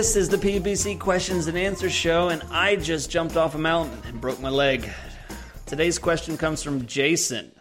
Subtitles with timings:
[0.00, 3.98] This is the PPC questions and answers show, and I just jumped off a mountain
[4.06, 4.88] and broke my leg.
[5.66, 7.52] Today's question comes from Jason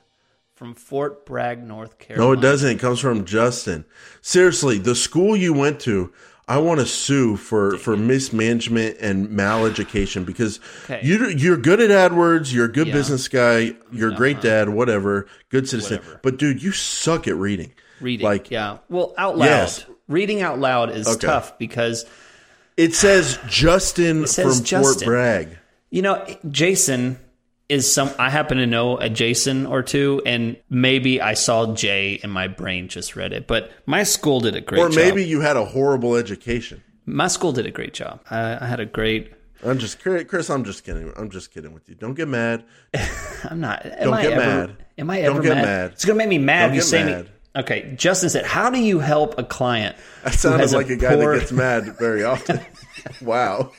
[0.55, 2.25] from Fort Bragg, North Carolina.
[2.35, 2.77] No, it doesn't.
[2.77, 3.83] It comes from Justin.
[4.21, 6.13] Seriously, the school you went to,
[6.47, 11.01] I want to sue for for mismanagement and maleducation because Okay.
[11.03, 12.93] you you're good at AdWords, you're a good Yeah.
[12.93, 15.97] business guy, you're a great dad, whatever, good citizen.
[15.97, 16.19] Whatever.
[16.23, 17.73] But dude, you suck at reading.
[17.99, 18.23] Reading.
[18.23, 18.77] Like yeah.
[18.87, 19.45] Well, out loud.
[19.47, 19.85] Yes.
[20.07, 21.27] Reading out loud is Okay.
[21.27, 22.05] tough because,
[22.79, 24.93] it says Justin says from Justin.
[24.99, 25.57] Fort Bragg.
[25.89, 27.19] you know, Jason
[27.67, 32.19] is some, I happen to know a Jason or two, and maybe I saw Jay
[32.23, 34.91] and my brain just read it, but my school did a great job.
[34.91, 35.03] Or job.
[35.03, 36.81] maybe you had a horrible education.
[37.05, 38.21] my school did a great job.
[38.31, 39.33] I, I had a great,
[39.63, 40.49] I'm just Chris.
[40.49, 41.11] I'm just kidding.
[41.17, 41.95] I'm just kidding with you.
[41.95, 42.63] Don't get mad.
[43.49, 43.85] I'm not.
[43.85, 44.85] Am Don't I get ever, mad.
[44.97, 45.65] Am I ever Don't get mad?
[45.65, 45.91] mad.
[45.91, 46.67] It's gonna make me mad.
[46.67, 47.25] Don't you say mad.
[47.25, 47.31] me.
[47.55, 50.95] Okay, Justin said, "How do you help a client?" That who sounded has like a,
[50.95, 52.59] guy poor- that gets mad very often.
[53.21, 53.71] wow.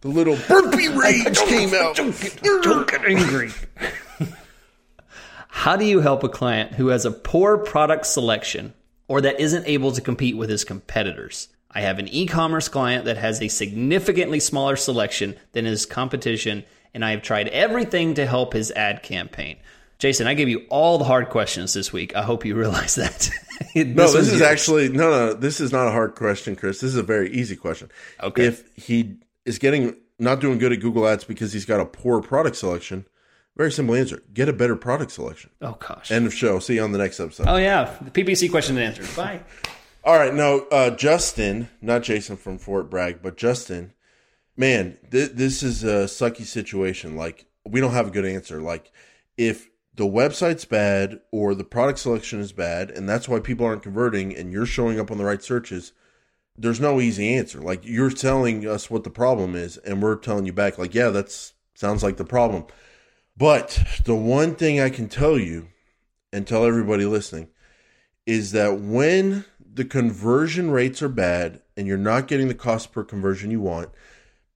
[0.00, 1.96] The little burpee rage came out.
[1.96, 3.50] Don't get angry.
[5.48, 8.72] How do you help a client who has a poor product selection
[9.08, 11.48] or that isn't able to compete with his competitors?
[11.70, 16.64] I have an e commerce client that has a significantly smaller selection than his competition,
[16.94, 19.58] and I have tried everything to help his ad campaign.
[20.00, 22.16] Jason, I gave you all the hard questions this week.
[22.16, 23.30] I hope you realize that.
[23.74, 24.42] No, this, is yours.
[24.42, 25.34] actually no, no.
[25.34, 26.80] This is not a hard question, Chris.
[26.80, 27.90] This is a very easy question.
[28.22, 28.46] Okay.
[28.46, 32.22] If he is getting not doing good at Google Ads because he's got a poor
[32.22, 33.04] product selection,
[33.58, 35.50] very simple answer: get a better product selection.
[35.60, 36.10] Oh, gosh.
[36.10, 36.58] End of show.
[36.58, 37.48] See you on the next episode.
[37.48, 37.94] oh, yeah.
[38.00, 39.04] The PPC question and answer.
[39.14, 39.40] Bye.
[40.04, 43.92] All right, no, uh, Justin, not Jason from Fort Bragg, but Justin.
[44.56, 47.14] Man, th- this is a sucky situation.
[47.14, 48.62] Like, we don't have a good answer.
[48.62, 48.90] Like,
[49.36, 53.82] if the website's bad or the product selection is bad, and that's why people aren't
[53.82, 55.92] converting, and you're showing up on the right searches,
[56.56, 57.60] there's no easy answer.
[57.60, 61.08] Like, you're telling us what the problem is, and we're telling you back, like, yeah,
[61.08, 62.66] that's sounds like the problem.
[63.36, 65.68] But the one thing I can tell you,
[66.32, 67.48] and tell everybody listening,
[68.26, 73.02] is that when the conversion rates are bad and you're not getting the cost per
[73.02, 73.88] conversion you want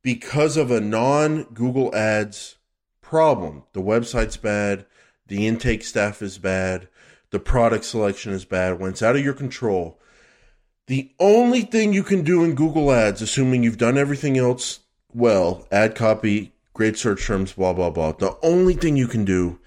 [0.02, 2.56] because of a non Google Ads
[3.00, 4.86] problem, the website's bad,
[5.26, 6.88] the intake staff is bad,
[7.30, 9.98] the product selection is bad, when it's out of your control,
[10.86, 14.80] the only thing you can do in Google Ads, assuming you've done everything else
[15.14, 19.58] well, ad copy, great search terms, blah, blah, blah, the only thing you can do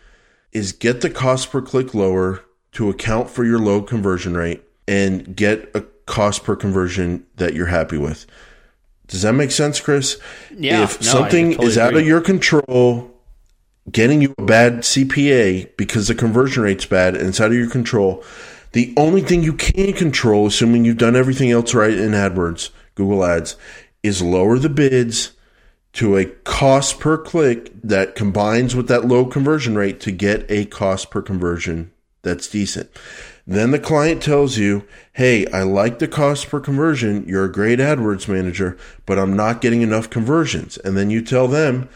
[0.51, 5.35] is get the cost per click lower to account for your low conversion rate and
[5.35, 8.25] get a cost per conversion that you're happy with.
[9.07, 10.19] Does that make sense, Chris?
[10.53, 13.16] Yeah, If no, something totally is out of your control,
[13.91, 17.69] getting you a bad CPA because the conversion rate's bad and it's out of your
[17.69, 18.23] control,
[18.73, 23.23] the only thing you can control, assuming you've done everything else right in AdWords, Google
[23.23, 23.55] Ads,
[24.03, 25.31] is lower the bids
[25.93, 30.65] to a cost per click that combines with that low conversion rate to get a
[30.65, 32.91] cost per conversion that's decent.
[33.47, 37.25] Then the client tells you, Hey, I like the cost per conversion.
[37.27, 40.77] You're a great AdWords manager, but I'm not getting enough conversions.
[40.77, 41.89] And then you tell them,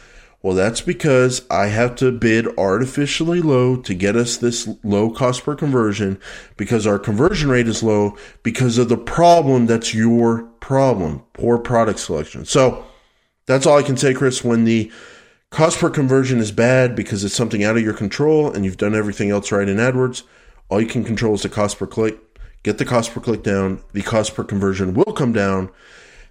[0.44, 5.44] well, that's because I have to bid artificially low to get us this low cost
[5.44, 6.20] per conversion
[6.58, 12.00] because our conversion rate is low because of the problem that's your problem, poor product
[12.00, 12.46] selection.
[12.46, 12.84] So
[13.46, 14.44] that's all I can say, Chris.
[14.44, 14.92] When the
[15.52, 18.96] cost per conversion is bad because it's something out of your control and you've done
[18.96, 20.24] everything else right in AdWords,
[20.70, 22.18] all you can control is the cost per click.
[22.64, 23.84] Get the cost per click down.
[23.94, 25.70] The cost per conversion will come down.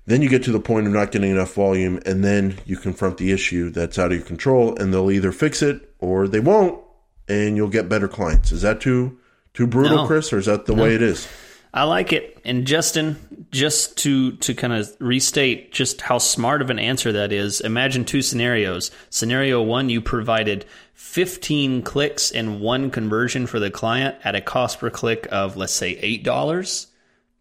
[0.06, 3.18] Then you get to the point of not getting enough volume, and then you confront
[3.18, 6.82] the issue that's out of your control, and they'll either fix it or they won't,
[7.28, 8.50] and you'll get better clients.
[8.52, 9.18] Is that too
[9.54, 10.06] too brutal, No.
[10.06, 11.28] Chris, or is that the way it is?
[11.72, 12.40] I like it.
[12.44, 17.32] And Justin, just to to kind of restate just how smart of an answer that
[17.32, 18.90] is, imagine two scenarios.
[19.08, 24.80] Scenario 1, you provided 15 clicks and one conversion for the client at a cost
[24.80, 26.86] per click of let's say $8,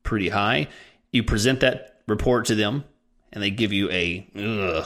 [0.04, 0.68] pretty high.
[1.12, 2.84] You present that report to them
[3.32, 4.28] and they give you a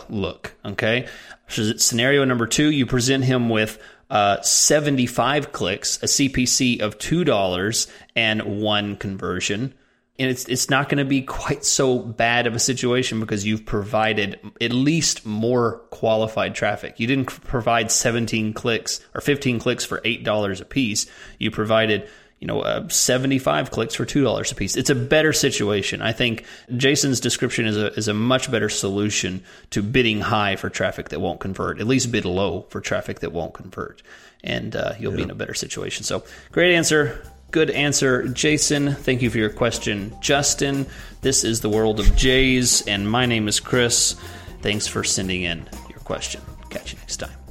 [0.10, 1.08] look, okay?
[1.48, 3.80] Scenario number 2, you present him with
[4.10, 9.74] uh, 75 clicks, a CPC of $2 and one conversion.
[10.20, 13.66] And it's it's not going to be quite so bad of a situation because you've
[13.66, 17.00] provided at least more qualified traffic.
[17.00, 21.08] You didn't provide 17 clicks or 15 clicks for $8 a piece.
[21.40, 22.08] You provided
[22.44, 24.76] you know, uh, 75 clicks for $2 a piece.
[24.76, 26.02] It's a better situation.
[26.02, 26.44] I think
[26.76, 31.22] Jason's description is a, is a much better solution to bidding high for traffic that
[31.22, 34.04] won't convert, at least bid low for traffic that won't convert.
[34.44, 36.04] And uh, you'll be in a better situation.
[36.04, 37.26] So, great answer.
[37.52, 38.94] Good answer, Jason.
[38.94, 40.86] Thank you for your question, Justin.
[41.22, 44.18] This is the world of Jays, and my name is Chris.
[44.62, 46.42] Thanks for sending in your question.
[46.70, 47.43] Catch you next time.